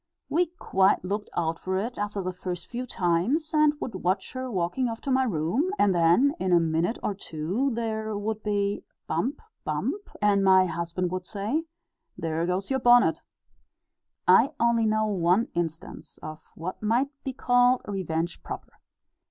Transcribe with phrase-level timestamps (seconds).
[0.29, 4.49] We quite looked out for it after the first few times, and would watch her
[4.49, 8.83] walking off to my room, and then in a minute or two there would be
[9.05, 11.65] 'bump, bump,' and my husband would say,
[12.17, 13.23] 'There goes your bonnet!'" (See Note
[14.27, 18.73] V, Addenda.) I only know one instance of what might be called revenge proper.